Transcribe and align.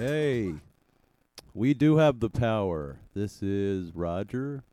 Hey, 0.00 0.54
we 1.52 1.74
do 1.74 1.98
have 1.98 2.20
the 2.20 2.30
power. 2.30 3.00
This 3.12 3.42
is 3.42 3.94
Roger, 3.94 4.64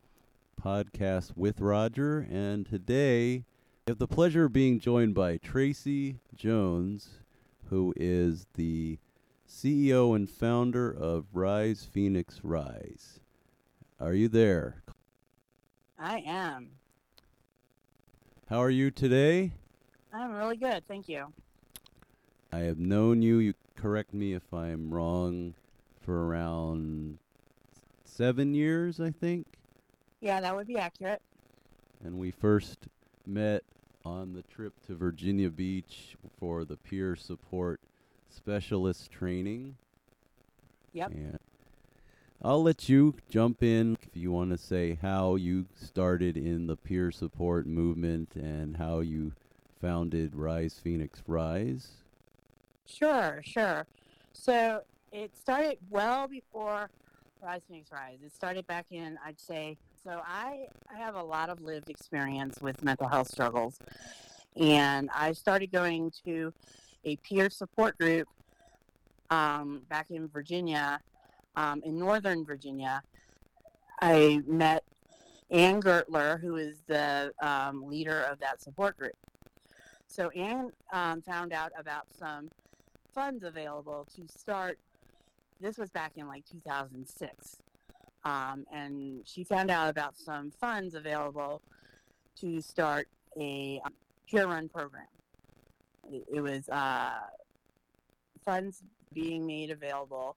podcast 0.58 1.36
with 1.36 1.60
Roger, 1.60 2.26
and 2.32 2.64
today 2.64 3.44
we 3.84 3.90
have 3.90 3.98
the 3.98 4.08
pleasure 4.08 4.46
of 4.46 4.54
being 4.54 4.80
joined 4.80 5.14
by 5.14 5.36
Traci 5.36 6.16
Jones, 6.34 7.18
who 7.68 7.92
is 7.94 8.46
the 8.54 8.98
CEO 9.46 10.16
and 10.16 10.30
founder 10.30 10.90
of 10.90 11.26
Rise 11.34 11.86
Phoenix 11.92 12.40
Rise. 12.42 13.20
Are 14.00 14.14
you 14.14 14.28
there? 14.28 14.82
I 15.98 16.20
am. 16.20 16.70
How 18.48 18.62
are 18.62 18.70
you 18.70 18.90
today? 18.90 19.52
I'm 20.10 20.32
really 20.32 20.56
good, 20.56 20.88
thank 20.88 21.06
you. 21.06 21.34
I 22.52 22.60
have 22.60 22.78
known 22.78 23.22
you, 23.22 23.38
you 23.38 23.54
correct 23.76 24.14
me 24.14 24.32
if 24.32 24.52
I'm 24.52 24.92
wrong, 24.92 25.54
for 26.00 26.26
around 26.26 27.18
seven 28.04 28.54
years, 28.54 28.98
I 29.00 29.10
think. 29.10 29.46
Yeah, 30.20 30.40
that 30.40 30.56
would 30.56 30.66
be 30.66 30.78
accurate. 30.78 31.20
And 32.02 32.18
we 32.18 32.30
first 32.30 32.88
met 33.26 33.62
on 34.04 34.32
the 34.32 34.42
trip 34.42 34.72
to 34.86 34.94
Virginia 34.94 35.50
Beach 35.50 36.16
for 36.38 36.64
the 36.64 36.76
peer 36.76 37.14
support 37.14 37.80
specialist 38.30 39.10
training. 39.10 39.76
Yep. 40.94 41.10
And 41.10 41.38
I'll 42.42 42.62
let 42.62 42.88
you 42.88 43.16
jump 43.28 43.62
in 43.62 43.98
if 44.00 44.16
you 44.16 44.32
want 44.32 44.50
to 44.52 44.58
say 44.58 44.98
how 45.02 45.34
you 45.34 45.66
started 45.74 46.36
in 46.36 46.66
the 46.66 46.76
peer 46.76 47.10
support 47.10 47.66
movement 47.66 48.34
and 48.34 48.76
how 48.76 49.00
you 49.00 49.32
founded 49.80 50.34
Rise 50.34 50.80
Phoenix 50.82 51.22
Rise. 51.26 51.88
Sure, 52.88 53.40
sure. 53.44 53.86
So 54.32 54.82
it 55.12 55.36
started 55.36 55.78
well 55.90 56.26
before 56.26 56.90
Rise 57.42 57.60
Phoenix 57.68 57.90
Rise. 57.92 58.18
It 58.24 58.32
started 58.32 58.66
back 58.66 58.86
in, 58.90 59.18
I'd 59.24 59.38
say, 59.38 59.76
so 60.02 60.20
I, 60.26 60.66
I 60.92 60.98
have 60.98 61.14
a 61.14 61.22
lot 61.22 61.50
of 61.50 61.60
lived 61.60 61.90
experience 61.90 62.60
with 62.60 62.82
mental 62.82 63.08
health 63.08 63.28
struggles. 63.28 63.78
And 64.56 65.10
I 65.14 65.32
started 65.32 65.70
going 65.70 66.12
to 66.24 66.52
a 67.04 67.16
peer 67.16 67.50
support 67.50 67.98
group 67.98 68.26
um, 69.30 69.82
back 69.88 70.10
in 70.10 70.28
Virginia, 70.28 71.00
um, 71.56 71.82
in 71.84 71.98
Northern 71.98 72.44
Virginia. 72.44 73.02
I 74.00 74.42
met 74.46 74.82
Ann 75.50 75.80
Gertler, 75.80 76.40
who 76.40 76.56
is 76.56 76.78
the 76.86 77.32
um, 77.42 77.86
leader 77.86 78.22
of 78.22 78.38
that 78.40 78.62
support 78.62 78.96
group. 78.96 79.16
So 80.06 80.30
Ann 80.30 80.70
um, 80.92 81.22
found 81.22 81.52
out 81.52 81.72
about 81.78 82.06
some 82.18 82.48
funds 83.18 83.42
available 83.42 84.06
to 84.14 84.28
start. 84.28 84.78
This 85.60 85.76
was 85.76 85.90
back 85.90 86.12
in 86.14 86.28
like 86.28 86.44
2006. 86.48 87.56
Um, 88.24 88.64
and 88.72 89.22
she 89.26 89.42
found 89.42 89.72
out 89.72 89.88
about 89.88 90.16
some 90.16 90.52
funds 90.52 90.94
available 90.94 91.60
to 92.40 92.60
start 92.60 93.08
a 93.36 93.80
um, 93.84 93.92
peer 94.30 94.46
run 94.46 94.68
program. 94.68 95.08
It, 96.08 96.26
it 96.32 96.40
was 96.40 96.68
uh, 96.68 97.14
funds 98.44 98.84
being 99.12 99.44
made 99.44 99.72
available 99.72 100.36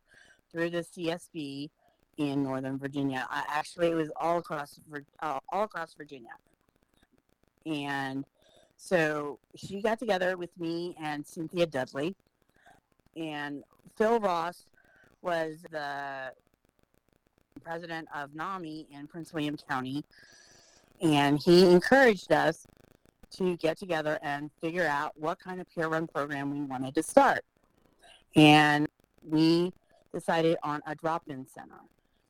through 0.51 0.71
the 0.71 0.79
CSB 0.79 1.69
in 2.17 2.43
Northern 2.43 2.79
Virginia. 2.79 3.27
Uh, 3.31 3.43
actually, 3.47 3.89
it 3.89 3.95
was 3.95 4.09
all 4.15 4.39
across 4.39 4.79
uh, 5.19 5.39
all 5.53 5.63
across 5.65 5.93
Virginia, 5.93 6.33
and 7.63 8.25
so 8.75 9.37
she 9.55 9.83
got 9.83 9.99
together 9.99 10.35
with 10.35 10.49
me 10.59 10.95
and 10.99 11.25
Cynthia 11.25 11.67
Dudley, 11.67 12.15
and 13.15 13.63
Phil 13.97 14.19
Ross 14.19 14.65
was 15.21 15.57
the 15.71 16.31
president 17.63 18.07
of 18.15 18.33
NAMI 18.33 18.87
in 18.91 19.07
Prince 19.07 19.33
William 19.33 19.57
County, 19.69 20.03
and 21.01 21.39
he 21.39 21.69
encouraged 21.69 22.31
us 22.31 22.65
to 23.31 23.55
get 23.57 23.77
together 23.77 24.19
and 24.21 24.51
figure 24.59 24.87
out 24.87 25.13
what 25.15 25.39
kind 25.39 25.61
of 25.61 25.67
peer 25.73 25.87
run 25.87 26.07
program 26.07 26.51
we 26.51 26.61
wanted 26.61 26.93
to 26.95 27.03
start. 27.03 27.45
And 28.35 28.87
we 29.23 29.71
decided 30.13 30.57
on 30.63 30.81
a 30.85 30.95
drop-in 30.95 31.47
center. 31.47 31.79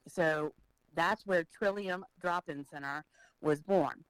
So 0.07 0.51
that's 0.95 1.25
where 1.25 1.43
Trillium 1.43 2.05
Drop-in 2.21 2.65
Center 2.69 3.03
was 3.41 3.61
born. 3.61 4.03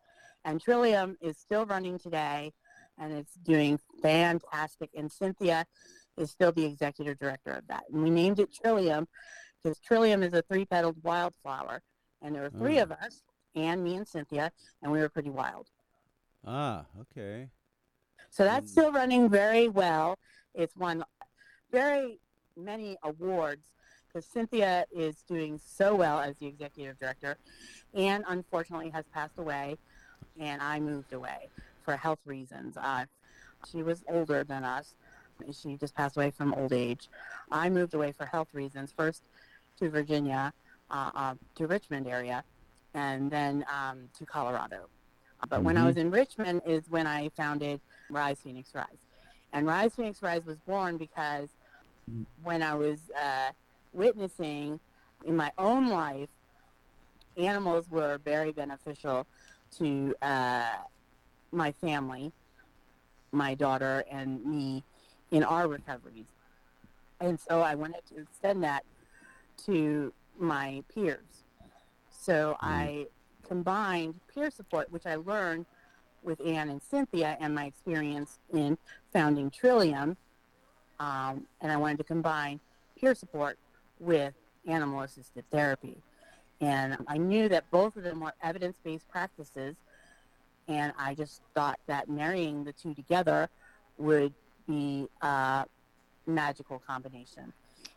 And 0.44 0.60
Trillium 0.60 1.18
is 1.22 1.38
still 1.38 1.66
running 1.66 2.00
today, 2.00 2.52
and 2.98 3.14
it's 3.14 3.36
doing 3.36 3.80
fantastic. 4.02 4.90
And 4.96 5.12
Cynthia 5.12 5.66
is 6.18 6.32
still 6.32 6.52
the 6.52 6.66
executive 6.66 7.18
director 7.20 7.52
of 7.52 7.68
that. 7.68 7.84
And 7.92 8.04
we 8.04 8.10
named 8.10 8.40
it 8.40 8.54
Trillium 8.54 9.08
because 9.64 9.80
Trillium 9.80 10.24
is 10.24 10.34
a 10.34 10.42
three-petaled 10.44 11.04
wildflower. 11.04 11.82
And 12.22 12.36
there 12.36 12.44
were 12.44 12.50
three 12.50 12.80
Oh. 12.80 12.84
of 12.84 12.92
us, 12.92 13.24
Anne, 13.56 13.84
me, 13.84 13.96
and 13.96 14.08
Cynthia, 14.08 14.52
and 14.82 14.92
we 14.92 15.00
were 15.00 15.10
pretty 15.10 15.30
wild. 15.30 15.70
Ah, 16.46 16.86
okay. 17.00 17.50
So 18.30 18.44
that's 18.44 18.68
Mm. 18.68 18.70
still 18.72 18.92
running 18.92 19.30
very 19.30 19.68
well. 19.68 20.18
It's 20.54 20.76
won 20.76 21.04
very 21.72 22.20
many 22.56 22.98
awards 23.04 23.72
because 24.08 24.26
Cynthia 24.26 24.86
is 24.92 25.22
doing 25.24 25.58
so 25.58 25.96
well 25.96 26.20
as 26.20 26.36
the 26.38 26.48
executive 26.48 27.00
director. 27.00 27.38
and 27.94 28.24
unfortunately 28.30 28.90
has 28.90 29.06
passed 29.10 29.38
away, 29.38 29.78
and 30.40 30.62
I 30.62 30.80
moved 30.80 31.12
away 31.12 31.50
for 31.84 31.98
health 31.98 32.22
reasons. 32.26 32.78
Uh, 32.78 33.06
she 33.70 33.84
was 33.84 34.02
older 34.08 34.46
than 34.46 34.64
us. 34.64 34.96
She 35.52 35.78
just 35.78 35.96
passed 35.96 36.18
away 36.18 36.32
from 36.32 36.54
old 36.54 36.74
age. 36.74 37.10
I 37.52 37.70
moved 37.70 37.94
away 37.94 38.12
for 38.12 38.26
health 38.26 38.50
reasons, 38.54 38.94
first 38.96 39.24
to 39.80 39.90
Virginia, 39.90 40.54
uh, 40.90 41.12
uh, 41.16 41.36
to 41.56 41.68
Richmond 41.68 42.08
area, 42.08 42.44
and 42.94 43.32
then 43.32 43.66
um, 43.72 44.10
to 44.18 44.26
Colorado. 44.26 44.88
But 45.50 45.64
when 45.64 45.76
I 45.76 45.86
was 45.86 45.98
in 45.98 46.12
Richmond 46.12 46.62
is 46.66 46.84
when 46.90 47.08
I 47.08 47.30
founded 47.30 47.82
Rise 48.10 48.38
Phoenix 48.44 48.76
Rise. 48.76 48.86
And 49.54 49.66
Rise 49.66 49.96
Phoenix 49.96 50.22
Rise 50.22 50.46
was 50.46 50.58
born 50.68 50.98
because 50.98 51.50
when 52.44 52.62
I 52.62 52.76
was 52.76 53.00
uh, 53.20 53.50
witnessing 53.94 54.80
in 55.26 55.36
my 55.36 55.52
own 55.58 55.90
life, 55.90 56.30
animals 57.38 57.90
were 57.90 58.20
very 58.24 58.52
beneficial 58.52 59.26
to 59.78 60.14
uh, 60.22 60.74
my 61.52 61.72
family, 61.74 62.32
my 63.32 63.56
daughter, 63.56 64.04
and 64.12 64.46
me 64.46 64.84
in 65.32 65.44
our 65.44 65.68
recoveries. 65.68 66.26
And 67.20 67.40
so 67.40 67.62
I 67.62 67.76
wanted 67.76 68.06
to 68.10 68.22
extend 68.22 68.64
that 68.64 68.84
to 69.66 70.14
my 70.38 70.84
peers. 70.94 71.44
So 72.10 72.58
I 72.62 73.08
combined 73.48 74.16
peer 74.34 74.52
support, 74.52 74.92
which 74.92 75.06
I 75.06 75.16
learned 75.16 75.66
with 76.24 76.40
Anne 76.46 76.70
and 76.70 76.82
Cynthia 76.82 77.38
and 77.40 77.56
my 77.56 77.66
experience 77.66 78.40
in 78.54 78.78
founding 79.12 79.50
Trillium. 79.50 80.18
Um, 81.00 81.48
and 81.62 81.72
I 81.72 81.78
wanted 81.78 81.98
to 81.98 82.04
combine 82.04 82.60
peer 83.00 83.16
support 83.16 83.58
with 84.00 84.34
animal 84.68 85.02
assisted 85.02 85.46
therapy. 85.52 85.98
And 86.60 86.98
I 87.08 87.18
knew 87.18 87.50
that 87.50 87.70
both 87.72 87.96
of 87.96 88.04
them 88.04 88.20
were 88.20 88.34
evidence 88.44 88.78
based 88.84 89.10
practices. 89.10 89.76
And 90.68 90.94
I 90.98 91.16
just 91.16 91.42
thought 91.56 91.80
that 91.88 92.08
marrying 92.08 92.64
the 92.64 92.74
two 92.74 92.94
together 92.94 93.50
would 93.98 94.34
be 94.68 95.08
a 95.22 95.66
magical 96.26 96.80
combination. 96.86 97.54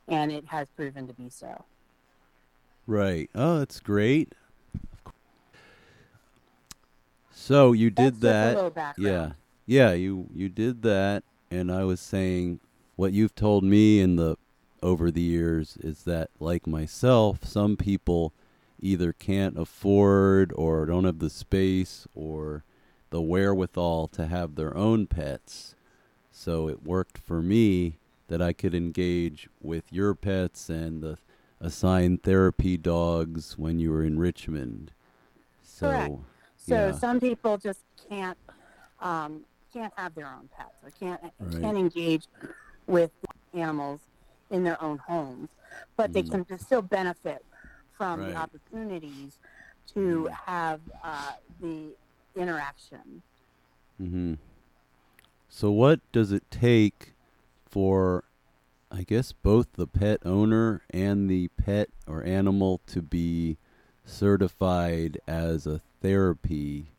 And 0.09 0.31
it 0.31 0.45
has 0.47 0.69
proven 0.77 1.07
to 1.07 1.15
be 1.15 1.31
so. 1.31 1.65
Right. 2.87 3.31
Oh, 3.35 3.59
that's 3.59 3.81
great. 3.81 4.35
So 7.31 7.73
you 7.73 7.91
did 7.91 8.21
That's 8.21 8.75
that. 8.75 8.94
Yeah. 8.99 9.33
Yeah, 9.67 9.93
you 9.93 10.29
you 10.35 10.50
did 10.50 10.83
that 10.83 11.25
and 11.50 11.71
I 11.71 11.85
was 11.85 12.00
saying 12.00 12.61
what 12.97 13.12
you've 13.12 13.35
told 13.35 13.65
me 13.65 14.00
in 14.00 14.17
the 14.17 14.37
over 14.83 15.11
the 15.11 15.23
years 15.23 15.79
is 15.81 16.03
that 16.05 16.31
like 16.38 16.67
myself, 16.67 17.44
some 17.44 17.77
people 17.77 18.33
either 18.81 19.12
can't 19.12 19.59
afford 19.59 20.53
or 20.56 20.85
don't 20.85 21.05
have 21.05 21.19
the 21.19 21.31
space 21.31 22.06
or 22.15 22.65
the 23.11 23.23
wherewithal 23.23 24.09
to 24.09 24.27
have 24.27 24.55
their 24.55 24.77
own 24.77 25.06
pets. 25.06 25.75
So 26.37 26.69
it 26.69 26.83
worked 26.85 27.17
for 27.17 27.41
me 27.41 27.95
that 28.27 28.43
I 28.43 28.53
could 28.53 28.75
engage 28.75 29.49
with 29.63 29.85
your 29.93 30.15
pets 30.15 30.69
and 30.69 31.01
the 31.01 31.17
assigned 31.61 32.23
therapy 32.25 32.77
dogs 32.77 33.57
when 33.57 33.79
you 33.79 33.93
were 33.93 34.03
in 34.03 34.19
Richmond. 34.19 34.91
So 35.63 35.89
Correct. 35.89 36.15
So 36.57 36.75
yeah. 36.87 36.93
some 36.93 37.21
people 37.21 37.57
just 37.57 37.85
can't 38.09 38.37
um, 39.01 39.45
can't 39.73 39.93
have 39.97 40.15
their 40.15 40.27
own 40.27 40.49
pets 40.57 40.75
or 40.83 40.91
can't 40.91 41.23
Right. 41.39 41.63
can't 41.63 41.79
engage 41.79 42.25
with 42.87 43.13
animals 43.55 44.01
in 44.51 44.65
their 44.65 44.81
own 44.83 44.99
homes, 44.99 45.49
but 45.97 46.13
they 46.13 46.23
Mhm. 46.23 46.47
can 46.49 46.59
still 46.59 46.83
benefit 46.83 47.45
from 47.93 48.21
Right. 48.21 48.33
the 48.33 48.37
opportunities 48.37 49.39
to 49.95 50.29
Mhm. 50.29 50.31
have 50.33 50.81
uh, 51.03 51.33
the 51.61 51.95
interaction. 52.35 53.23
hmm 53.99 54.35
So, 55.56 55.71
what 55.71 56.01
does 56.11 56.33
it 56.33 56.43
take 56.51 57.15
for 57.71 58.25
I 58.91 59.03
guess 59.03 59.31
both 59.31 59.75
the 59.75 59.87
pet 59.87 60.21
owner 60.25 60.83
and 60.91 61.31
the 61.31 61.49
pet 61.49 61.91
or 62.06 62.25
animal 62.25 62.81
to 62.89 63.03
be 63.03 63.56
certified 64.05 65.19
as 65.27 65.67
a 65.67 65.81
therapy 66.03 66.93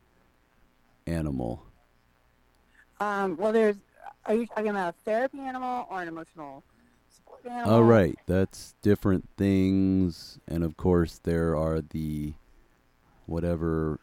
animal. 1.06 1.64
Um, 3.00 3.36
well, 3.38 3.52
there's. 3.52 3.76
Are 4.26 4.34
you 4.34 4.48
talking 4.48 4.70
about 4.70 4.96
a 4.96 5.04
therapy 5.04 5.40
animal 5.40 5.86
or 5.90 6.02
an 6.02 6.08
emotional 6.08 6.64
support 7.14 7.46
animal? 7.46 7.74
All 7.74 7.84
right, 7.84 8.18
that's 8.26 8.74
different 8.82 9.28
things, 9.38 10.40
and 10.48 10.64
of 10.64 10.78
course 10.78 11.20
there 11.24 11.56
are 11.58 11.82
the 11.82 12.34
whatever 13.26 14.00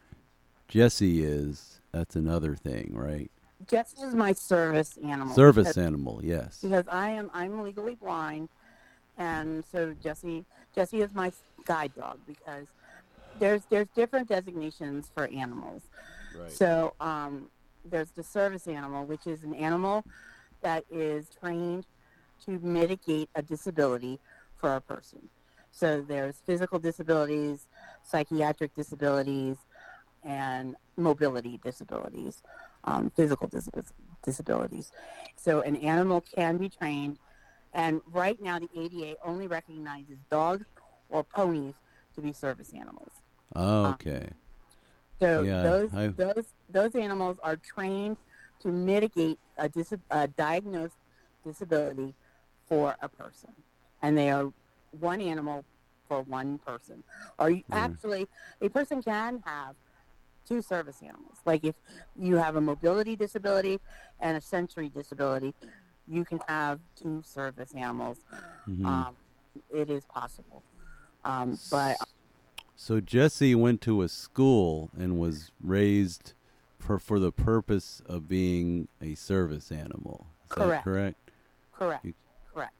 Jesse 0.68 1.24
is. 1.24 1.80
That's 1.90 2.16
another 2.16 2.54
thing, 2.54 2.92
right? 2.94 3.30
Jesse 3.68 4.02
is 4.02 4.14
my 4.14 4.32
service 4.32 4.98
animal. 5.04 5.34
Service 5.34 5.68
because, 5.68 5.78
animal, 5.78 6.20
yes. 6.22 6.58
because 6.62 6.84
I 6.90 7.10
am 7.10 7.30
I'm 7.34 7.62
legally 7.62 7.94
blind, 7.94 8.48
and 9.18 9.64
so 9.70 9.94
Jesse 10.02 10.44
Jesse 10.74 11.00
is 11.02 11.14
my 11.14 11.32
guide 11.64 11.92
dog 11.96 12.18
because 12.26 12.66
there's 13.38 13.62
there's 13.70 13.88
different 13.94 14.28
designations 14.28 15.10
for 15.14 15.28
animals. 15.28 15.82
Right. 16.38 16.50
So 16.50 16.94
um, 17.00 17.48
there's 17.84 18.10
the 18.10 18.22
service 18.22 18.66
animal, 18.66 19.04
which 19.04 19.26
is 19.26 19.42
an 19.42 19.54
animal 19.54 20.04
that 20.62 20.84
is 20.90 21.28
trained 21.40 21.86
to 22.44 22.58
mitigate 22.60 23.28
a 23.34 23.42
disability 23.42 24.18
for 24.56 24.76
a 24.76 24.80
person. 24.80 25.28
So 25.70 26.02
there's 26.06 26.36
physical 26.44 26.78
disabilities, 26.78 27.66
psychiatric 28.02 28.74
disabilities, 28.74 29.56
and 30.22 30.76
mobility 30.96 31.58
disabilities, 31.62 32.42
um, 32.84 33.10
physical 33.10 33.48
dis- 33.48 33.68
disabilities. 34.24 34.92
So 35.36 35.60
an 35.62 35.76
animal 35.76 36.22
can 36.34 36.58
be 36.58 36.68
trained, 36.68 37.18
and 37.72 38.00
right 38.06 38.40
now 38.40 38.58
the 38.58 38.68
ADA 38.76 39.16
only 39.24 39.46
recognizes 39.46 40.18
dogs 40.30 40.66
or 41.08 41.24
ponies 41.24 41.74
to 42.14 42.20
be 42.20 42.32
service 42.32 42.72
animals. 42.74 43.10
Oh, 43.54 43.86
okay. 43.90 44.28
So 45.20 45.44
Yeah, 45.44 45.62
those 45.62 45.92
I've- 45.94 46.14
those 46.16 46.46
those 46.68 46.94
animals 46.94 47.38
are 47.42 47.56
trained 47.56 48.16
to 48.60 48.68
mitigate 48.68 49.38
a, 49.58 49.68
dis- 49.68 49.94
a 50.10 50.28
diagnosed 50.28 50.96
disability 51.44 52.14
for 52.68 52.96
a 53.02 53.08
person, 53.08 53.52
and 54.02 54.16
they 54.16 54.30
are 54.30 54.52
one 55.00 55.20
animal 55.20 55.64
for 56.08 56.22
one 56.22 56.58
person. 56.58 57.02
Or 57.38 57.50
you, 57.50 57.62
Mhm. 57.64 57.72
actually, 57.72 58.28
a 58.60 58.68
person 58.68 59.02
can 59.02 59.42
have 59.44 59.76
two 60.46 60.62
service 60.62 61.02
animals. 61.02 61.38
Like 61.44 61.64
if 61.64 61.74
you 62.16 62.36
have 62.36 62.56
a 62.56 62.60
mobility 62.60 63.16
disability 63.16 63.80
and 64.20 64.36
a 64.36 64.40
sensory 64.40 64.88
disability, 64.88 65.54
you 66.06 66.24
can 66.24 66.40
have 66.48 66.80
two 66.96 67.22
service 67.24 67.72
animals. 67.74 68.18
Mhm. 68.68 68.84
Um, 68.86 69.16
it 69.70 69.90
is 69.90 70.04
possible, 70.06 70.62
um, 71.24 71.58
but 71.70 71.96
So 72.74 73.00
Jesse 73.00 73.54
went 73.54 73.80
to 73.82 74.02
a 74.02 74.08
school 74.08 74.90
and 74.98 75.18
was 75.18 75.52
raised 75.62 76.32
for 76.78 76.98
for 76.98 77.20
the 77.20 77.30
purpose 77.30 78.02
of 78.06 78.26
being 78.28 78.88
a 79.00 79.14
service 79.14 79.70
animal. 79.70 80.26
Is 80.46 80.48
Correct. 80.48 80.84
correct? 80.84 81.30
Correct. 81.72 82.04
You- 82.04 82.14
Correct. 82.52 82.74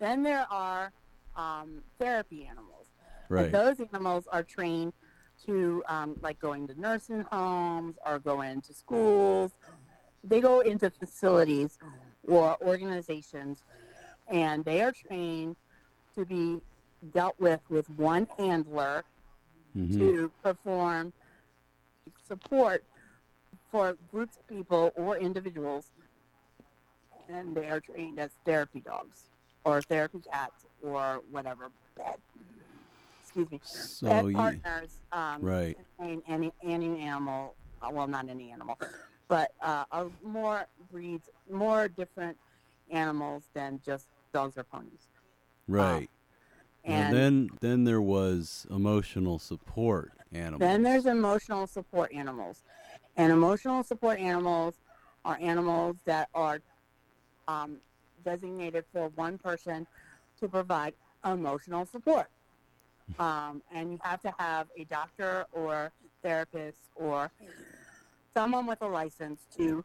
Then 0.00 0.22
there 0.24 0.46
are 0.50 0.92
um, 1.36 1.82
therapy 1.98 2.44
animals. 2.46 2.86
Right. 3.28 3.46
And 3.46 3.54
those 3.54 3.80
animals 3.92 4.26
are 4.28 4.42
trained 4.42 4.92
to 5.46 5.82
um, 5.88 6.16
like 6.22 6.38
going 6.38 6.66
to 6.68 6.80
nursing 6.80 7.22
homes 7.30 7.96
or 8.06 8.18
going 8.18 8.60
to 8.62 8.72
schools. 8.74 9.52
They 10.22 10.40
go 10.40 10.60
into 10.60 10.90
facilities 10.90 11.78
or 12.26 12.56
organizations, 12.62 13.62
and 14.28 14.64
they 14.64 14.80
are 14.80 14.92
trained 14.92 15.56
to 16.14 16.24
be 16.24 16.60
dealt 17.12 17.38
with 17.38 17.60
with 17.68 17.88
one 17.90 18.26
handler 18.38 19.04
Mhm. 19.76 19.98
to 19.98 20.32
perform 20.42 21.12
support 22.26 22.84
for 23.70 23.94
groups 24.10 24.36
of 24.36 24.46
people 24.46 24.92
or 24.94 25.16
individuals, 25.18 25.90
and 27.28 27.54
they 27.56 27.68
are 27.68 27.80
trained 27.80 28.18
as 28.18 28.30
therapy 28.44 28.80
dogs 28.80 29.24
or 29.64 29.82
therapy 29.82 30.20
cats 30.20 30.64
or 30.82 31.20
whatever. 31.30 31.70
Excuse 33.36 33.50
me. 33.50 33.60
So 33.64 34.08
pet 34.08 34.24
ye- 34.26 34.32
partners 34.32 35.00
um, 35.10 35.42
right. 35.42 35.76
any 36.00 36.52
any 36.62 37.00
animal. 37.00 37.56
uh, 37.82 37.88
Well, 37.90 38.06
not 38.06 38.28
any 38.28 38.52
animal, 38.52 38.78
but 39.28 39.50
uh, 39.60 39.84
are 39.90 40.06
more 40.22 40.66
breeds, 40.92 41.28
more 41.50 41.88
different 41.88 42.36
animals 42.90 43.48
than 43.52 43.80
just 43.84 44.06
dogs 44.32 44.56
or 44.56 44.62
ponies. 44.62 45.08
Right. 45.66 46.08
and 46.84 47.06
And 47.06 47.12
then 47.12 47.50
then 47.60 47.82
there 47.82 48.00
was 48.02 48.68
emotional 48.70 49.40
support 49.40 50.12
animals. 50.32 50.60
Then 50.60 50.82
there's 50.84 51.06
emotional 51.06 51.66
support 51.66 52.12
animals. 52.12 52.62
And 53.16 53.32
emotional 53.32 53.82
support 53.82 54.20
animals 54.20 54.76
are 55.24 55.38
animals 55.40 55.96
that 56.04 56.28
are 56.34 56.60
um, 57.48 57.78
designated 58.24 58.84
for 58.92 59.08
one 59.16 59.38
person 59.38 59.88
to 60.38 60.48
provide 60.48 60.94
emotional 61.24 61.84
support. 61.86 62.28
Um, 63.18 63.62
and 63.72 63.92
you 63.92 63.98
have 64.02 64.20
to 64.22 64.34
have 64.38 64.66
a 64.76 64.84
doctor 64.84 65.46
or 65.52 65.92
therapist 66.22 66.78
or 66.96 67.30
someone 68.32 68.66
with 68.66 68.80
a 68.82 68.86
license 68.88 69.40
to 69.56 69.84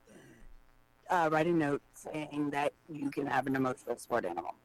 uh, 1.09 1.29
write 1.31 1.47
a 1.47 1.51
note 1.51 1.81
saying 1.93 2.49
that 2.51 2.73
you 2.87 3.11
can 3.11 3.25
have 3.25 3.45
an 3.47 3.55
emotional 3.55 3.97
support 3.97 4.25
animal. 4.25 4.55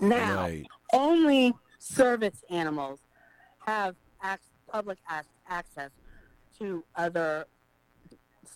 Now, 0.00 0.42
Right. 0.42 0.66
only 0.92 1.54
service 1.78 2.42
animals 2.50 3.00
have 3.66 3.94
ac- 4.24 4.38
public 4.70 4.98
ac- 5.10 5.28
access 5.48 5.90
to 6.58 6.84
other 6.94 7.46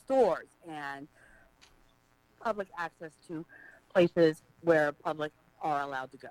stores 0.05 0.49
and 0.69 1.07
public 2.41 2.69
access 2.79 3.13
to 3.29 3.45
places 3.93 4.43
where 4.63 4.93
public 4.93 5.33
are 5.63 5.83
allowed 5.83 6.11
to 6.13 6.17
go. 6.17 6.29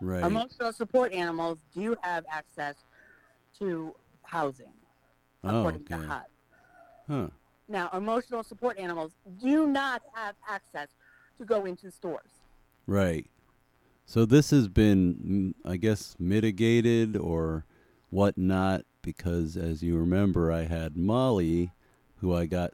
Right. 0.00 0.24
Emotional 0.24 0.72
support 0.72 1.12
animals 1.12 1.58
do 1.74 1.96
have 2.02 2.24
access 2.30 2.76
to 3.58 3.94
housing, 4.22 4.72
oh, 5.44 5.60
according 5.60 5.82
okay. 5.82 6.02
to 6.02 6.08
HUD. 6.08 6.24
Huh. 7.08 7.26
Now, 7.68 7.90
emotional 7.92 8.44
support 8.44 8.78
animals 8.78 9.12
do 9.42 9.66
not 9.66 10.02
have 10.14 10.34
access 10.48 10.88
to 11.38 11.44
go 11.44 11.64
into 11.64 11.90
stores. 11.90 12.30
Right. 12.86 13.26
So 14.04 14.24
this 14.24 14.50
has 14.50 14.68
been, 14.68 15.54
I 15.64 15.76
guess, 15.76 16.14
mitigated 16.18 17.16
or 17.16 17.64
whatnot 18.10 18.84
because, 19.02 19.56
as 19.56 19.82
you 19.82 19.96
remember, 19.96 20.52
I 20.52 20.62
had 20.62 20.96
Molly, 20.96 21.72
who 22.16 22.34
I 22.34 22.46
got 22.46 22.72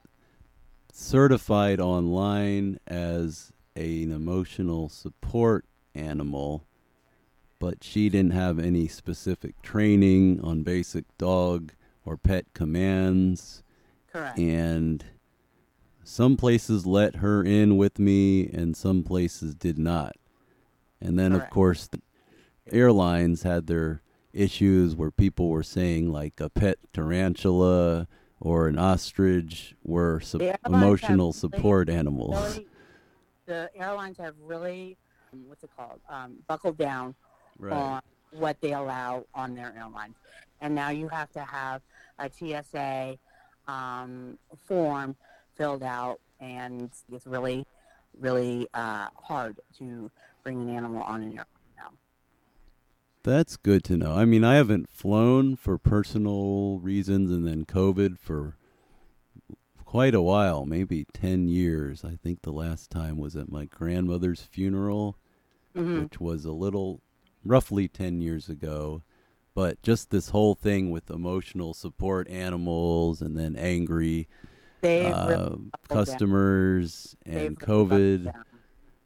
certified 0.93 1.81
online 1.81 2.79
as 2.87 3.53
an 3.75 4.13
emotional 4.13 4.91
support 4.91 5.65
animal, 5.95 6.67
but 7.63 7.85
she 7.85 8.09
didn't 8.09 8.33
have 8.33 8.59
any 8.59 8.89
specific 8.89 9.63
training 9.63 10.41
on 10.43 10.65
basic 10.65 11.05
dog 11.17 11.71
or 12.05 12.17
pet 12.17 12.45
commands. 12.55 13.63
Correct. 14.13 14.37
and 14.39 15.05
some 16.05 16.37
places 16.37 16.85
let 16.85 17.17
her 17.17 17.43
in 17.43 17.77
with 17.79 17.99
me 18.01 18.47
and 18.49 18.77
some 18.77 19.05
places 19.05 19.55
did 19.55 19.79
not. 19.79 20.17
And 21.01 21.17
then 21.19 21.33
of 21.33 21.49
course 21.51 21.87
the 21.87 22.01
airlines 22.71 23.45
had 23.45 23.69
their 23.69 24.03
issues 24.35 24.95
where 24.97 25.11
people 25.13 25.49
were 25.49 25.63
saying 25.63 26.11
like 26.13 26.41
a 26.41 26.51
pet 26.51 26.79
tarantula 26.93 28.07
or 28.41 28.67
an 28.67 28.77
ostrich 28.79 29.75
were 29.85 30.19
sup- 30.21 30.41
The 30.41 30.47
airlines 30.47 30.61
have 30.65 30.73
emotional 30.75 31.27
really- 31.29 31.39
support 31.39 31.89
animals. 31.89 32.57
really, 32.57 32.67
the 33.47 33.71
airlines 33.77 34.19
have 34.19 34.35
really, 34.41 34.99
um, 35.33 35.45
what's 35.47 35.63
it 35.63 35.71
called, 35.77 36.01
um, 36.11 36.35
buckled 36.49 36.77
down 36.77 37.15
right 37.59 37.73
on 37.73 38.03
what 38.33 38.61
they 38.61 38.73
allow 38.73 39.25
on 39.35 39.55
their 39.55 39.75
airlines. 39.77 40.17
And 40.61 40.75
now 40.75 40.91
you 40.91 41.09
have 41.09 41.31
to 41.33 41.41
have 41.41 41.83
a 42.19 42.31
TSA 42.31 43.19
um, 43.69 44.39
form 44.67 45.17
filled 45.55 45.83
out, 45.83 46.21
and 46.41 46.91
it's 47.13 47.27
really, 47.27 47.67
really 48.19 48.69
uh, 48.75 49.09
hard 49.15 49.61
to 49.79 50.11
bring 50.43 50.63
an 50.63 50.71
animal 50.71 51.03
on 51.03 51.23
an 51.23 51.29
airplane 51.29 51.47
now. 51.77 51.91
That's 53.23 53.57
good 53.57 53.85
to 53.85 53.97
know. 53.97 54.15
I 54.15 54.25
mean, 54.25 54.45
I 54.45 54.55
haven't 54.55 54.91
flown 54.91 55.57
for 55.57 55.79
personal 55.79 56.79
reasons 56.79 57.31
and 57.31 57.47
then 57.47 57.65
COVID 57.65 58.19
for 58.19 58.57
quite 59.85 60.15
a 60.15 60.23
while, 60.23 60.65
maybe 60.65 61.07
10 61.13 61.49
years. 61.49 62.05
I 62.05 62.17
think 62.17 62.43
the 62.43 62.51
last 62.51 62.91
time 62.91 63.19
was 63.19 63.37
at 63.37 63.53
my 63.53 63.67
grandmother's 63.67 64.41
funeral, 64.41 65.17
hmm 65.75 66.03
which 66.03 66.21
was 66.21 66.45
a 66.45 66.53
little 66.53 67.01
roughly 67.45 67.89
10 67.89 68.21
years 68.21 68.49
ago. 68.49 69.03
But 69.55 69.83
just 69.83 70.11
this 70.11 70.31
whole 70.31 70.55
thing 70.55 70.91
with 70.91 71.11
emotional 71.11 71.75
support 71.75 72.29
animals 72.29 73.21
and 73.21 73.37
then 73.37 73.55
angry 73.55 74.29
uh, 74.83 75.57
customers 75.89 77.17
and 77.27 77.59
COVID. 77.59 78.33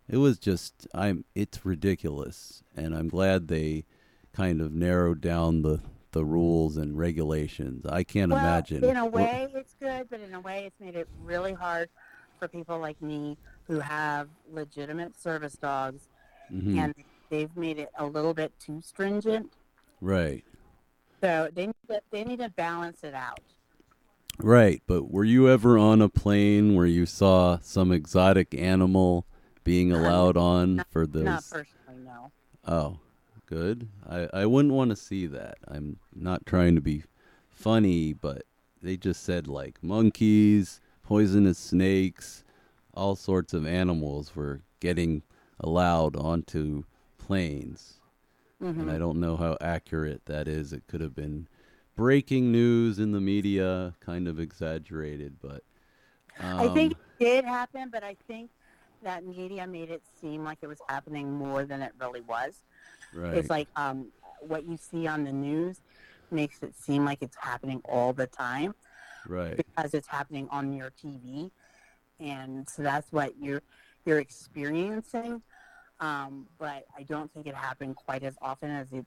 It 0.08 0.18
was 0.18 0.38
just 0.38 0.86
I'm 0.94 1.24
it's 1.34 1.66
ridiculous 1.66 2.62
and 2.76 2.94
I'm 2.94 3.08
glad 3.08 3.48
they 3.48 3.84
kind 4.32 4.60
of 4.60 4.72
narrowed 4.72 5.20
down 5.20 5.62
the 5.62 5.80
the 6.12 6.24
rules 6.24 6.76
and 6.76 6.96
regulations. 6.96 7.84
I 7.84 8.04
can't 8.04 8.30
well, 8.30 8.38
imagine. 8.38 8.84
In 8.84 8.96
a 8.96 9.04
way, 9.04 9.48
it's 9.52 9.74
good, 9.78 10.08
but 10.08 10.20
in 10.20 10.32
a 10.32 10.40
way, 10.40 10.64
it's 10.64 10.80
made 10.80 10.94
it 10.94 11.08
really 11.22 11.52
hard 11.52 11.90
for 12.38 12.48
people 12.48 12.78
like 12.78 13.00
me 13.02 13.36
who 13.66 13.80
have 13.80 14.28
legitimate 14.50 15.18
service 15.20 15.56
dogs, 15.56 16.08
Mhm. 16.50 16.78
and 16.78 16.94
they've 17.30 17.54
made 17.56 17.78
it 17.78 17.90
a 17.98 18.06
little 18.06 18.34
bit 18.34 18.52
too 18.58 18.80
stringent. 18.82 19.52
right. 20.00 20.44
So 21.22 21.48
they 21.54 21.66
need 21.66 21.74
to, 21.88 22.00
they 22.10 22.24
need 22.24 22.40
to 22.40 22.50
balance 22.50 23.02
it 23.02 23.14
out. 23.14 23.40
Right, 24.38 24.82
but 24.86 25.10
were 25.10 25.24
you 25.24 25.48
ever 25.48 25.78
on 25.78 26.02
a 26.02 26.10
plane 26.10 26.74
where 26.74 26.86
you 26.86 27.06
saw 27.06 27.58
some 27.62 27.90
exotic 27.90 28.54
animal 28.54 29.26
being 29.64 29.92
allowed 29.92 30.36
on 30.36 30.84
for 30.90 31.06
this? 31.06 31.24
Not 31.24 31.44
personally, 31.50 32.04
no. 32.04 32.30
Oh, 32.68 32.98
good. 33.46 33.88
I, 34.08 34.28
I 34.32 34.46
wouldn't 34.46 34.74
want 34.74 34.90
to 34.90 34.96
see 34.96 35.26
that. 35.28 35.56
I'm 35.66 35.98
not 36.14 36.44
trying 36.44 36.74
to 36.74 36.82
be 36.82 37.04
funny, 37.48 38.12
but 38.12 38.42
they 38.82 38.98
just 38.98 39.22
said 39.22 39.48
like 39.48 39.82
monkeys, 39.82 40.80
poisonous 41.02 41.58
snakes, 41.58 42.44
all 42.92 43.16
sorts 43.16 43.54
of 43.54 43.66
animals 43.66 44.36
were 44.36 44.60
getting 44.80 45.22
allowed 45.60 46.14
onto 46.14 46.84
planes. 47.26 47.94
hmm 48.60 48.80
And 48.80 48.90
I 48.90 48.98
don't 48.98 49.18
know 49.20 49.36
how 49.36 49.56
accurate 49.60 50.26
that 50.26 50.48
is. 50.48 50.72
It 50.72 50.86
could 50.86 51.00
have 51.00 51.14
been 51.14 51.48
breaking 51.96 52.52
news 52.52 52.98
in 52.98 53.12
the 53.12 53.20
media, 53.20 53.94
kind 54.00 54.28
of 54.28 54.38
exaggerated, 54.38 55.36
but 55.42 55.62
um, 56.40 56.60
I 56.60 56.68
think 56.68 56.92
it 56.92 57.24
did 57.24 57.44
happen, 57.44 57.88
but 57.90 58.04
I 58.04 58.16
think 58.26 58.50
that 59.02 59.24
media 59.24 59.66
made 59.66 59.90
it 59.90 60.02
seem 60.20 60.44
like 60.44 60.58
it 60.62 60.66
was 60.66 60.80
happening 60.88 61.32
more 61.32 61.64
than 61.64 61.82
it 61.82 61.92
really 62.00 62.20
was. 62.20 62.62
right. 63.14 63.34
It's 63.36 63.50
like 63.50 63.68
um, 63.76 64.12
what 64.40 64.66
you 64.68 64.76
see 64.76 65.06
on 65.06 65.24
the 65.24 65.32
news 65.32 65.80
makes 66.30 66.62
it 66.62 66.74
seem 66.76 67.04
like 67.04 67.18
it's 67.22 67.36
happening 67.40 67.80
all 67.84 68.12
the 68.12 68.26
time 68.26 68.74
right. 69.28 69.56
because 69.56 69.94
it's 69.94 70.08
happening 70.08 70.48
on 70.50 70.72
your 70.72 70.90
TV, 70.90 71.50
and 72.20 72.68
so 72.68 72.82
that's 72.82 73.10
what 73.12 73.32
you're 73.40 73.62
you're 74.04 74.18
experiencing. 74.18 75.42
Um, 76.00 76.46
but 76.58 76.84
I 76.96 77.02
don't 77.04 77.32
think 77.32 77.46
it 77.46 77.54
happened 77.54 77.96
quite 77.96 78.22
as 78.22 78.34
often 78.42 78.70
as 78.70 78.92
it 78.92 79.06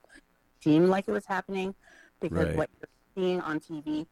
seemed 0.63 0.89
like 0.89 1.05
it 1.07 1.11
was 1.11 1.25
happening 1.25 1.75
because 2.21 2.45
Right. 2.45 2.55
what 2.55 2.69
you're 2.79 3.23
seeing 3.23 3.41
on 3.41 3.59
TV 3.59 4.07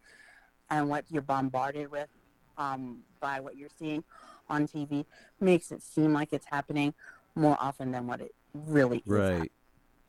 and 0.69 0.89
what 0.89 1.05
you're 1.09 1.21
bombarded 1.21 1.89
with 1.89 2.09
um, 2.57 2.99
by 3.19 3.39
what 3.39 3.55
you're 3.57 3.69
seeing 3.79 4.03
on 4.49 4.67
TV 4.67 5.05
makes 5.39 5.71
it 5.71 5.81
seem 5.81 6.13
like 6.13 6.33
it's 6.33 6.45
happening 6.49 6.93
more 7.35 7.57
often 7.59 7.91
than 7.91 8.07
what 8.07 8.21
it 8.21 8.33
really 8.53 8.97
is. 8.99 9.05
Right. 9.05 9.51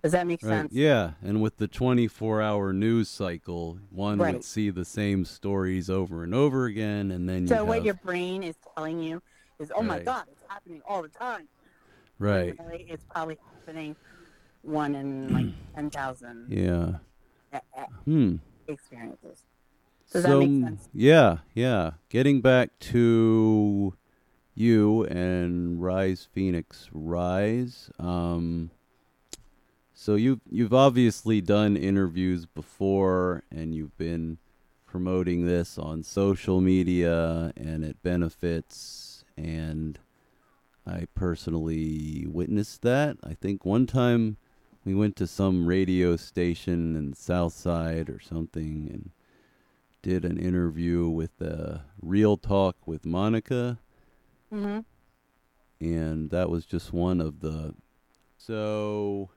Does 0.02 0.12
that 0.12 0.26
make 0.26 0.42
Right. 0.42 0.50
sense? 0.52 0.72
Yeah, 0.72 1.12
and 1.22 1.42
with 1.42 1.56
the 1.56 1.66
24-hour 1.68 2.72
news 2.72 3.08
cycle, 3.08 3.80
one 3.90 4.18
Right. 4.18 4.34
would 4.34 4.44
see 4.44 4.70
the 4.70 4.84
same 4.84 5.24
stories 5.24 5.90
over 5.90 6.22
and 6.22 6.34
over 6.34 6.66
again, 6.66 7.10
and 7.10 7.28
then 7.28 7.42
you 7.44 7.48
So 7.48 7.56
have 7.56 7.66
what 7.66 7.84
your 7.84 7.94
brain 7.94 8.42
is 8.44 8.56
telling 8.76 9.02
you 9.02 9.20
is, 9.58 9.72
"Oh 9.74 9.82
my 9.82 9.98
God, 9.98 10.26
it's 10.30 10.40
happening 10.48 10.80
all 10.86 11.02
the 11.02 11.08
time." 11.08 11.48
Right. 12.18 12.54
Really, 12.58 12.86
it's 12.88 13.04
probably 13.10 13.38
happening 13.66 13.96
one 14.62 14.94
in 14.94 15.32
like 15.32 15.46
ten 15.74 15.90
thousand 15.90 16.46
Yeah. 16.50 16.98
uh, 17.52 17.58
uh, 17.76 17.84
Hmm. 18.04 18.36
experiences. 18.66 19.44
Does 20.12 20.22
so 20.22 20.40
that 20.40 20.46
make 20.48 20.64
sense? 20.64 20.88
yeah, 20.94 21.38
yeah. 21.54 21.92
Getting 22.08 22.40
back 22.40 22.78
to 22.80 23.94
you 24.54 25.04
and 25.04 25.80
Rise 25.82 26.26
Phoenix 26.32 26.88
Rise. 26.92 27.90
Um, 27.98 28.70
so 29.92 30.14
you've 30.14 30.40
you've 30.50 30.72
obviously 30.74 31.40
done 31.40 31.76
interviews 31.76 32.46
before, 32.46 33.42
and 33.50 33.74
you've 33.74 33.96
been 33.98 34.38
promoting 34.86 35.44
this 35.46 35.76
on 35.76 36.02
social 36.02 36.60
media, 36.60 37.52
and 37.56 37.84
it 37.84 38.02
benefits. 38.02 39.24
And 39.36 39.98
I 40.88 41.06
personally 41.14 42.26
witnessed 42.26 42.82
that. 42.82 43.18
I 43.22 43.34
think 43.34 43.64
one 43.64 43.86
time 43.86 44.36
we 44.84 44.94
went 44.94 45.16
to 45.16 45.26
some 45.26 45.66
radio 45.66 46.16
station 46.16 46.96
in 46.96 47.12
Southside 47.14 48.08
or 48.08 48.20
something, 48.20 48.88
and 48.90 49.10
did 50.02 50.24
an 50.24 50.38
interview 50.38 51.08
with 51.08 51.42
uh, 51.42 51.78
Real 52.00 52.36
Talk 52.36 52.76
with 52.86 53.04
Monica, 53.04 53.78
Mm-hmm. 54.52 54.80
and 55.80 56.30
that 56.30 56.48
was 56.48 56.64
just 56.64 56.92
one 56.92 57.20
of 57.20 57.40
the. 57.40 57.74
So, 58.38 59.28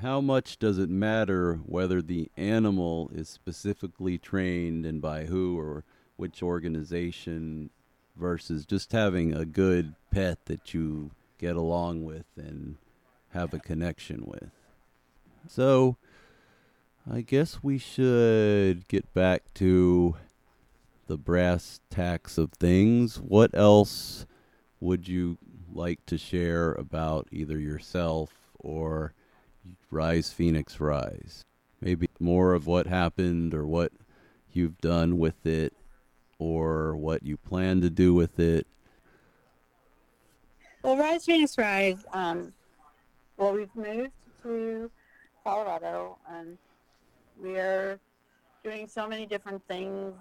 how 0.00 0.20
much 0.20 0.58
does 0.58 0.78
it 0.78 0.88
matter 0.90 1.56
whether 1.66 2.00
the 2.00 2.30
animal 2.36 3.10
is 3.12 3.28
specifically 3.28 4.16
trained 4.18 4.86
and 4.86 5.02
by 5.02 5.24
who 5.24 5.58
or 5.58 5.82
which 6.16 6.42
organization 6.42 7.70
versus 8.16 8.64
just 8.64 8.92
having 8.92 9.32
a 9.32 9.44
good 9.44 9.94
pet 10.10 10.44
that 10.46 10.74
you 10.74 11.10
get 11.38 11.56
along 11.56 12.04
with 12.04 12.26
and 12.36 12.76
have 13.30 13.52
a 13.52 13.58
connection 13.58 14.24
with? 14.24 14.50
So, 15.48 15.96
I 17.10 17.20
guess 17.20 17.62
we 17.62 17.78
should 17.78 18.88
get 18.88 19.12
back 19.12 19.42
to 19.54 20.16
the 21.06 21.18
brass 21.18 21.80
tacks 21.90 22.38
of 22.38 22.52
things. 22.52 23.20
What 23.20 23.50
else 23.54 24.24
would 24.80 25.06
you 25.06 25.36
like 25.72 26.04
to 26.06 26.16
share 26.16 26.72
about 26.72 27.28
either 27.30 27.58
yourself 27.58 28.30
or 28.58 29.12
Rise 29.90 30.30
Phoenix 30.30 30.80
Rise? 30.80 31.44
Maybe 31.80 32.08
more 32.18 32.54
of 32.54 32.66
what 32.66 32.86
happened 32.86 33.52
or 33.52 33.66
what 33.66 33.92
you've 34.52 34.78
done 34.78 35.18
with 35.18 35.44
it 35.44 35.74
or 36.38 36.96
what 36.96 37.22
you 37.22 37.36
plan 37.36 37.80
to 37.80 37.90
do 37.90 38.14
with 38.14 38.38
it. 38.38 38.66
Well, 40.82 40.96
Rise 40.96 41.24
Phoenix 41.24 41.56
Rise. 41.56 42.04
Um, 42.12 42.52
well, 43.36 43.52
we've 43.54 43.74
moved 43.74 44.12
to 44.42 44.90
Colorado, 45.42 46.18
and 46.30 46.58
we're 47.38 47.98
doing 48.62 48.86
so 48.88 49.08
many 49.08 49.26
different 49.26 49.62
things. 49.66 50.14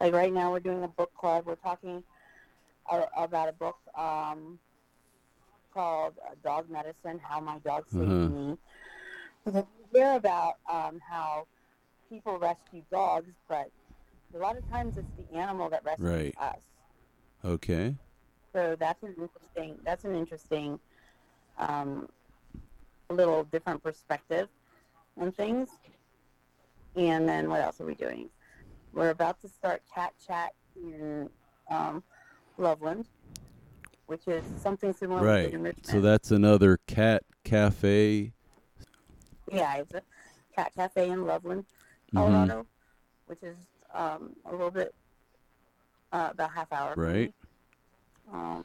Like 0.00 0.12
right 0.12 0.32
now, 0.32 0.50
we're 0.52 0.60
doing 0.60 0.82
a 0.82 0.88
book 0.88 1.12
club. 1.14 1.44
We're 1.46 1.54
talking 1.56 2.02
about 3.16 3.48
a 3.48 3.52
book 3.52 3.76
um, 3.96 4.58
called 5.72 6.14
Dog 6.44 6.68
Medicine: 6.68 7.20
How 7.22 7.40
My 7.40 7.58
Dog 7.58 7.84
Saved 7.88 8.04
Uh-huh. 8.04 8.28
Me. 8.28 8.56
Because 9.44 9.64
we 9.92 10.00
hear 10.00 10.12
about 10.14 10.54
um, 10.70 11.00
how 11.08 11.46
people 12.10 12.38
rescue 12.38 12.82
dogs, 12.90 13.30
but 13.48 13.70
a 14.34 14.38
lot 14.38 14.56
of 14.56 14.68
times 14.70 14.96
it's 14.96 15.08
the 15.30 15.36
animal 15.36 15.68
that 15.70 15.84
rescues 15.84 16.08
Right. 16.08 16.34
us. 16.38 16.62
Okay. 17.44 17.96
So 18.52 18.76
that's 18.78 19.02
an 19.02 19.14
interesting. 19.18 19.78
That's 19.84 20.04
an 20.04 20.14
interesting, 20.14 20.80
um, 21.58 22.08
little 23.10 23.44
different 23.44 23.82
perspective 23.82 24.48
on 25.20 25.32
things. 25.32 25.70
And 26.96 27.28
then 27.28 27.48
what 27.48 27.60
else 27.60 27.80
are 27.80 27.84
we 27.84 27.94
doing? 27.94 28.30
We're 28.92 29.10
about 29.10 29.40
to 29.42 29.48
start 29.48 29.82
Cat 29.94 30.14
Chat 30.26 30.52
in 30.74 31.28
um, 31.70 32.02
Loveland, 32.56 33.08
which 34.06 34.26
is 34.26 34.42
something 34.56 34.92
similar 34.94 35.22
Right. 35.22 35.54
So 35.84 36.00
that's 36.00 36.30
another 36.30 36.78
cat 36.86 37.22
cafe. 37.44 38.32
yeah, 39.52 39.76
it's 39.76 39.94
a 39.94 40.02
cat 40.54 40.72
cafe 40.74 41.10
in 41.10 41.26
Loveland, 41.26 41.66
Mhm. 42.12 42.16
Colorado, 42.16 42.66
which 43.26 43.42
is 43.42 43.56
um, 43.96 44.36
a 44.44 44.52
little 44.52 44.70
bit 44.70 44.94
uh, 46.12 46.28
about 46.32 46.52
half 46.52 46.72
hour. 46.72 46.94
Right. 46.96 47.32
Um, 48.32 48.64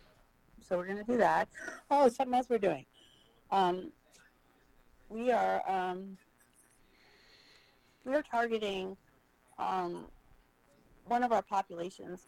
so 0.68 0.78
we're 0.78 0.86
going 0.86 0.98
to 0.98 1.04
do 1.04 1.18
that. 1.18 1.48
Oh, 1.90 2.10
something 2.10 2.36
else 2.36 2.48
we're 2.50 2.58
doing. 2.58 2.86
Um, 3.50 3.92
we 5.10 5.32
are 5.32 5.62
um, 5.70 6.18
we 8.06 8.14
are 8.14 8.24
targeting 8.24 8.96
um, 9.60 10.06
one 11.08 11.24
of 11.24 11.32
our 11.32 11.42
populations. 11.42 12.22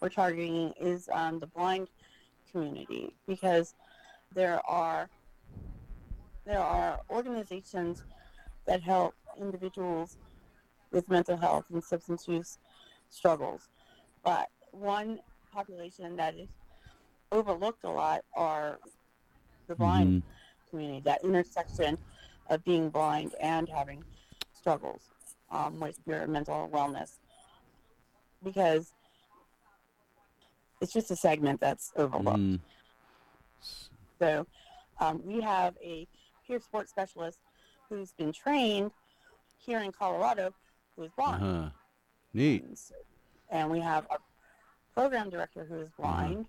We're 0.00 0.10
targeting 0.10 0.72
is 0.80 1.08
um, 1.12 1.40
the 1.40 1.46
blind 1.46 1.88
community 2.52 3.14
because 3.26 3.74
there 4.34 4.60
are 4.66 5.08
there 6.44 6.60
are 6.60 7.00
organizations 7.10 8.02
that 8.66 8.82
help 8.82 9.14
individuals 9.38 10.16
with 10.92 11.08
mental 11.08 11.36
health 11.36 11.64
and 11.72 11.82
substance 11.82 12.26
use 12.26 12.58
struggles, 13.10 13.68
but 14.24 14.48
one 14.72 15.20
population 15.52 16.16
that 16.16 16.34
is 16.36 16.48
overlooked 17.32 17.84
a 17.84 17.90
lot 17.90 18.24
are 18.34 18.78
the 19.66 19.74
blind 19.74 20.22
Mhm. 20.22 20.70
community, 20.70 21.00
that 21.00 21.22
intersection 21.24 21.98
of 22.48 22.64
being 22.64 22.90
blind 22.90 23.34
and 23.40 23.68
having 23.68 24.04
struggles 24.52 25.02
um, 25.50 25.80
with 25.80 25.98
your 26.06 26.26
mental 26.26 26.68
wellness. 26.68 27.18
Because 28.42 28.92
it's 30.80 30.92
just 30.92 31.10
a 31.10 31.16
segment 31.16 31.60
that's 31.60 31.92
overlooked. 31.96 32.38
Mm. 32.38 32.60
So 34.18 34.46
um, 34.98 35.22
we 35.24 35.40
have 35.40 35.76
a 35.82 36.06
peer 36.46 36.60
support 36.60 36.88
specialist 36.88 37.38
who's 37.88 38.12
been 38.12 38.32
trained 38.32 38.92
here 39.58 39.80
in 39.80 39.92
Colorado 39.92 40.54
who 41.00 41.06
is 41.06 41.12
blind. 41.16 41.42
Uh 41.42 41.62
huh. 41.62 41.68
Neat. 42.34 42.62
And, 42.64 42.78
so- 42.78 42.94
and 43.50 43.70
we 43.70 43.80
have 43.80 44.06
a 44.10 44.18
program 44.94 45.30
director 45.30 45.64
who 45.64 45.76
is 45.80 45.88
blind 45.98 46.46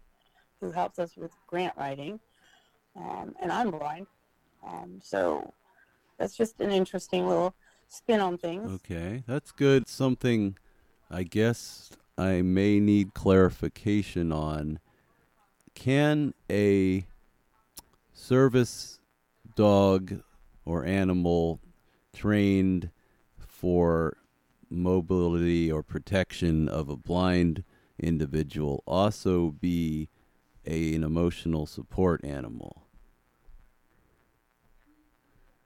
who 0.60 0.70
helps 0.72 1.00
us 1.00 1.18
with 1.18 1.32
grant 1.48 1.74
writing. 1.76 2.20
Um, 2.96 3.34
and 3.42 3.52
I'm 3.52 3.72
blind. 3.72 4.06
Um, 4.64 5.00
so 5.02 5.54
that's 6.20 6.36
just 6.38 6.60
an 6.62 6.70
interesting 6.70 7.28
little 7.28 7.56
spin 7.88 8.20
on 8.20 8.38
things. 8.38 8.70
Okay, 8.72 9.24
that's 9.26 9.52
good. 9.52 9.88
Something 9.88 10.58
I 11.10 11.24
guess 11.24 11.90
I 12.18 12.44
may 12.44 12.80
need 12.80 13.16
clarification 13.16 14.32
on. 14.32 14.78
Can 15.74 16.36
a 16.52 17.06
service 18.14 19.00
dog 19.56 20.22
or 20.66 20.86
animal 20.86 21.60
trained 22.14 22.92
for 23.40 24.18
mobility 24.72 25.72
or 25.72 25.84
protection 25.84 26.68
of 26.70 26.90
a 26.90 26.96
blind 26.96 27.64
individual 28.00 28.84
also 28.88 29.52
be 29.52 30.10
a, 30.66 30.96
an 30.96 31.04
emotional 31.04 31.66
support 31.66 32.24
animal? 32.24 32.88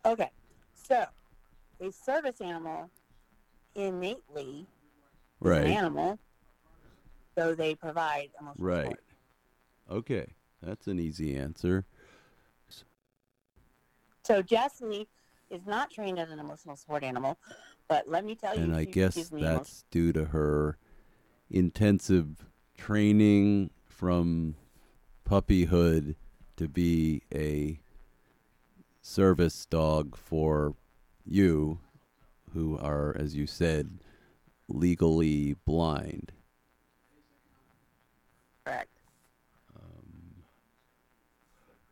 Okay, 0.06 0.30
so 0.74 1.06
a 1.82 1.92
service 1.92 2.42
animal 2.42 2.90
innately 3.76 4.68
is 4.68 4.68
an 5.42 5.50
Right. 5.50 5.66
animal, 5.68 6.20
so 7.38 7.56
they 7.56 7.76
provide 7.76 8.30
emotional 8.40 8.68
Right. 8.68 8.84
support. 8.84 9.04
Okay, 9.90 10.34
that's 10.62 10.88
an 10.88 11.00
easy 11.00 11.36
answer. 11.36 11.86
So 14.24 14.42
Jessie 14.42 15.08
is 15.52 15.66
not 15.68 15.92
trained 15.92 16.18
as 16.18 16.32
an 16.32 16.40
emotional 16.40 16.76
support 16.76 17.04
animal, 17.04 17.38
but 17.88 18.08
let 18.08 18.26
me 18.26 18.36
tell 18.36 18.56
you, 18.56 18.64
and 18.64 18.76
I 18.76 18.86
guess 18.86 19.30
that's 19.32 19.86
due 19.92 20.14
to 20.14 20.26
her 20.26 20.78
intensive 21.50 22.46
training 22.78 23.70
from 23.88 24.56
puppyhood 25.30 26.16
to 26.58 26.68
be 26.68 27.22
a 27.34 27.80
service 29.02 29.66
dog 29.66 30.16
for 30.16 30.76
you 31.26 31.80
who 32.54 32.78
are 32.78 33.16
as 33.18 33.36
you 33.36 33.46
said 33.46 34.00
legally 34.68 35.56
blind 35.66 36.32
correct. 38.66 39.00
Um, 39.76 40.44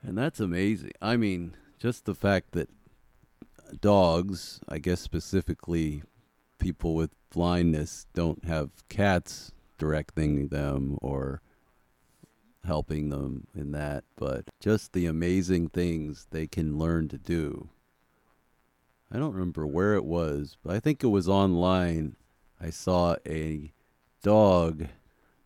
and 0.02 0.18
that's 0.18 0.40
amazing. 0.40 0.92
I 1.02 1.18
mean, 1.18 1.56
just 1.78 2.06
the 2.06 2.16
fact 2.16 2.52
that 2.54 2.70
dogs, 3.82 4.60
I 4.68 4.80
guess 4.80 5.02
specifically 5.02 6.04
people 6.60 6.96
with 6.96 7.12
blindness, 7.30 8.06
don't 8.14 8.46
have 8.46 8.88
cats 8.90 9.52
directing 9.78 10.48
them 10.48 10.98
or 11.02 11.42
helping 12.66 13.10
them 13.10 13.48
in 13.54 13.72
that, 13.72 14.04
but 14.16 14.46
just 14.60 14.94
the 14.94 15.06
amazing 15.06 15.70
things 15.70 16.28
they 16.32 16.48
can 16.48 16.78
learn 16.78 17.08
to 17.10 17.18
do. 17.18 17.70
I 19.12 19.18
don't 19.18 19.34
remember 19.34 19.68
where 19.68 19.94
it 19.96 20.06
was, 20.06 20.58
but 20.64 20.76
I 20.76 20.80
think 20.80 21.04
it 21.04 21.08
was 21.08 21.28
online. 21.28 22.16
I 22.62 22.70
saw 22.70 23.16
a 23.28 23.74
dog 24.24 24.88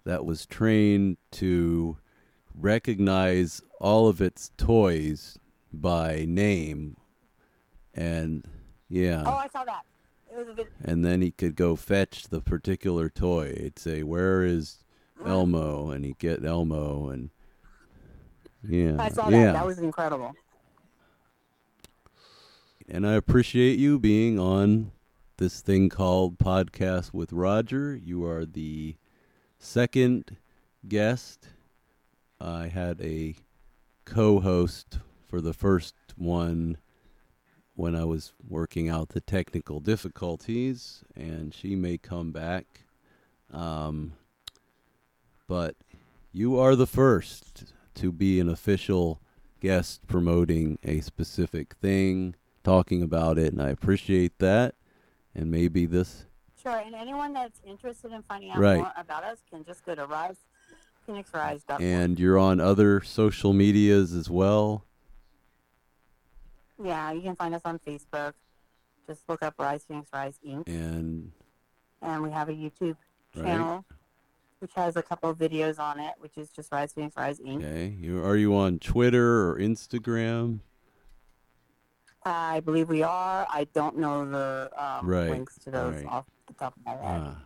that 0.05 0.23
was 0.23 0.45
trained 0.45 1.17
to 1.31 1.97
recognize 2.55 3.61
all 3.81 4.07
of 4.07 4.21
its 4.21 4.51
toys 4.57 5.37
by 5.73 6.25
name 6.27 6.95
and 7.97 8.45
yeah 8.89 9.23
Oh, 9.25 9.31
I 9.35 9.47
saw 9.47 9.65
that. 9.65 9.83
It 10.31 10.37
was 10.37 10.47
a 10.49 10.53
bit. 10.53 10.67
and 10.83 11.03
then 11.03 11.21
he 11.21 11.31
could 11.31 11.55
go 11.55 11.75
fetch 11.75 12.27
the 12.29 12.41
particular 12.41 13.09
toy 13.09 13.47
it'd 13.55 13.79
say 13.79 14.03
where 14.03 14.43
is 14.43 14.83
mm. 15.21 15.27
elmo 15.27 15.89
and 15.89 16.05
he'd 16.05 16.19
get 16.19 16.45
elmo 16.45 17.09
and 17.09 17.29
yeah 18.67 18.95
I 18.99 19.09
saw 19.09 19.29
yeah 19.29 19.45
that. 19.47 19.53
That 19.53 19.65
was 19.65 19.79
incredible. 19.79 20.33
and 22.89 23.05
i 23.07 23.13
appreciate 23.13 23.77
you 23.79 23.97
being 23.99 24.39
on 24.39 24.91
this 25.37 25.61
thing 25.61 25.89
called 25.89 26.37
podcast 26.37 27.13
with 27.13 27.31
roger 27.33 27.95
you 27.95 28.25
are 28.25 28.45
the 28.45 28.95
second 29.59 30.37
guest 30.87 31.49
i 32.39 32.67
had 32.67 32.99
a 33.01 33.35
co-host 34.05 34.99
for 35.25 35.41
the 35.41 35.53
first 35.53 35.95
one 36.15 36.77
when 37.77 37.95
I 37.95 38.03
was 38.05 38.33
working 38.49 38.89
out 38.89 39.09
the 39.09 39.21
technical 39.21 39.79
difficulties, 39.79 41.03
and 41.15 41.53
she 41.53 41.75
may 41.75 41.99
come 41.99 42.31
back. 42.31 42.65
Um, 43.53 44.13
but 45.47 45.75
you 46.33 46.57
are 46.59 46.75
the 46.75 46.87
first 46.87 47.71
to 47.93 48.11
be 48.11 48.39
an 48.39 48.49
official 48.49 49.21
guest 49.61 50.07
promoting 50.07 50.79
a 50.83 51.01
specific 51.01 51.75
thing, 51.75 52.33
talking 52.63 53.03
about 53.03 53.37
it, 53.37 53.53
and 53.53 53.61
I 53.61 53.69
appreciate 53.69 54.39
that. 54.39 54.73
And 55.35 55.51
maybe 55.51 55.85
this, 55.85 56.25
Sure, 56.59 56.79
and 56.79 56.95
anyone 56.95 57.31
that's 57.31 57.61
interested 57.63 58.11
in 58.11 58.23
finding 58.23 58.49
out 58.49 58.57
Right. 58.57 58.77
more 58.79 58.91
about 58.97 59.23
us 59.23 59.37
can 59.47 59.63
just 59.63 59.85
go 59.85 59.93
to 59.93 60.07
rise, 60.07 60.37
phoenixrise.org. 61.07 61.79
and 61.79 62.19
you're 62.19 62.39
on 62.39 62.59
other 62.59 63.01
social 63.01 63.53
medias 63.53 64.13
as 64.13 64.31
well. 64.31 64.83
Yeah, 66.83 67.11
you 67.11 67.21
can 67.21 67.35
find 67.35 67.53
us 67.55 67.61
on 67.65 67.79
Facebook. 67.79 68.33
Just 69.07 69.21
look 69.29 69.41
up 69.43 69.55
Rise 69.57 69.83
Phoenix 69.87 70.09
Rise 70.13 70.39
Inc. 70.45 70.67
And 70.67 71.31
And 72.01 72.23
we 72.23 72.31
have 72.31 72.49
a 72.49 72.53
YouTube 72.53 72.97
Right. 73.35 73.45
channel 73.45 73.85
which 74.59 74.73
has 74.73 74.95
a 74.95 75.03
couple 75.03 75.29
of 75.29 75.37
videos 75.37 75.77
on 75.77 75.99
it, 75.99 76.15
which 76.17 76.35
is 76.35 76.49
just 76.49 76.71
Rise 76.71 76.91
Phoenix 76.93 77.15
Rise 77.15 77.39
Inc. 77.39 77.57
okay, 77.57 77.87
you 77.99 78.23
are 78.23 78.35
you 78.35 78.55
on 78.55 78.79
Twitter 78.79 79.49
or 79.51 79.57
Instagram? 79.59 80.59
I 82.25 82.59
believe 82.59 82.89
we 82.89 83.03
are. 83.03 83.47
I 83.49 83.67
don't 83.73 83.97
know 83.97 84.29
the 84.29 84.69
um, 84.75 85.07
Right, 85.07 85.29
links 85.29 85.57
to 85.59 85.71
those 85.71 85.95
right. 85.95 86.05
off 86.07 86.25
the 86.47 86.53
top 86.53 86.75
of 86.75 86.85
my 86.85 86.91
head. 86.91 87.21
Ah. 87.25 87.41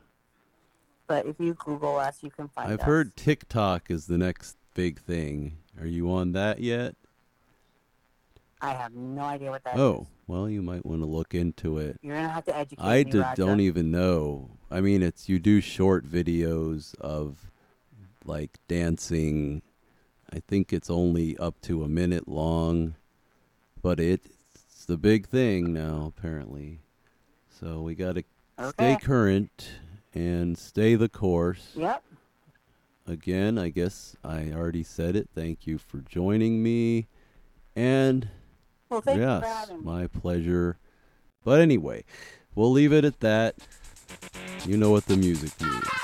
But 1.07 1.25
if 1.25 1.35
you 1.39 1.53
Google 1.53 1.97
us, 1.97 2.23
you 2.23 2.31
can 2.31 2.47
find 2.47 2.71
I've 2.71 2.79
us. 2.79 2.85
heard 2.85 3.15
TikTok 3.15 3.91
is 3.91 4.07
the 4.07 4.17
next 4.17 4.55
big 4.73 4.99
thing. 4.99 5.57
Are 5.79 5.85
you 5.85 6.09
on 6.11 6.31
that 6.31 6.59
yet? 6.61 6.95
I 8.61 8.73
have 8.73 8.93
no 8.93 9.23
idea 9.23 9.49
what 9.49 9.63
that 9.63 9.75
oh, 9.75 9.77
is. 9.77 9.81
Oh, 9.81 10.07
well, 10.27 10.49
you 10.49 10.61
might 10.61 10.85
want 10.85 11.01
to 11.01 11.05
look 11.07 11.33
into 11.33 11.79
it. 11.79 11.97
You're 12.01 12.15
gonna 12.15 12.29
have 12.29 12.45
to 12.45 12.55
educate 12.55 12.83
I 12.83 13.03
me, 13.03 13.11
d- 13.11 13.19
Roger. 13.19 13.41
don't 13.43 13.59
even 13.59 13.91
know. 13.91 14.51
I 14.69 14.81
mean, 14.81 15.01
it's 15.01 15.27
you 15.27 15.39
do 15.39 15.59
short 15.61 16.07
videos 16.07 16.95
of 17.01 17.51
like 18.23 18.59
dancing. 18.67 19.61
I 20.31 20.39
think 20.39 20.71
it's 20.71 20.89
only 20.89 21.37
up 21.37 21.59
to 21.61 21.83
a 21.83 21.89
minute 21.89 22.27
long, 22.27 22.95
but 23.81 23.99
it's 23.99 24.85
the 24.85 24.97
big 24.97 25.27
thing 25.27 25.73
now 25.73 26.13
apparently. 26.15 26.79
So 27.49 27.81
we 27.81 27.95
got 27.95 28.15
to 28.15 28.23
stay 28.69 28.97
current 29.01 29.71
and 30.13 30.57
stay 30.57 30.95
the 30.95 31.09
course. 31.09 31.71
Yep. 31.75 32.03
again, 33.07 33.57
I 33.57 33.69
guess 33.69 34.15
I 34.23 34.51
already 34.51 34.83
said 34.83 35.15
it. 35.15 35.29
Thank 35.35 35.67
you 35.67 35.77
for 35.77 35.97
joining 35.99 36.63
me. 36.63 37.07
And 37.75 38.29
Well, 38.91 38.99
you 38.99 39.13
for 39.13 39.19
yes, 39.19 39.43
having 39.43 39.77
me. 39.77 39.83
my 39.85 40.07
pleasure. 40.07 40.77
But 41.45 41.61
anyway, 41.61 42.03
we'll 42.55 42.71
leave 42.71 42.91
it 42.93 43.05
at 43.05 43.21
that. 43.21 43.55
You 44.65 44.77
know 44.77 44.91
what 44.91 45.05
the 45.05 45.17
music 45.17 45.59
means. 45.61 46.00